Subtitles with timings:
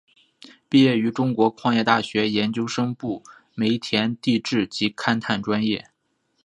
[0.67, 3.21] 毕业于中国矿业大学研究生部
[3.53, 5.91] 煤田地质及勘探专业。